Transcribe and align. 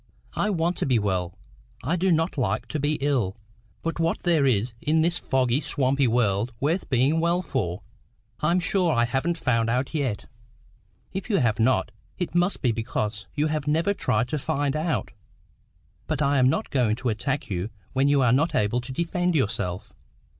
'""I 0.45 0.49
want 0.49 0.77
to 0.77 0.87
be 0.87 0.97
well 0.97 1.37
because 1.77 1.93
I 1.93 1.95
don't 1.95 2.35
like 2.35 2.67
to 2.69 2.79
be 2.79 2.95
ill. 3.01 3.37
But 3.83 3.99
what 3.99 4.23
there 4.23 4.47
is 4.47 4.73
in 4.81 5.03
this 5.03 5.19
foggy, 5.19 5.59
swampy 5.61 6.07
world 6.07 6.51
worth 6.59 6.89
being 6.89 7.19
well 7.19 7.43
for, 7.43 7.83
I'm 8.39 8.59
sure 8.59 8.91
I 8.91 9.05
haven't 9.05 9.37
found 9.37 9.69
out 9.69 9.93
yet." 9.93 10.25
"If 11.13 11.29
you 11.29 11.37
have 11.37 11.59
not, 11.59 11.91
it 12.17 12.33
must 12.33 12.63
be 12.63 12.71
because 12.71 13.27
you 13.35 13.45
have 13.45 13.67
never 13.67 13.93
tried 13.93 14.27
to 14.29 14.39
find 14.39 14.75
out. 14.75 15.11
But 16.07 16.19
I'm 16.19 16.49
not 16.49 16.71
going 16.71 16.95
to 16.95 17.09
attack 17.09 17.51
you 17.51 17.69
when 17.93 18.07
you 18.07 18.23
are 18.23 18.33
not 18.33 18.55
able 18.55 18.81
to 18.81 18.91
defend 18.91 19.35
yourself. 19.35 19.93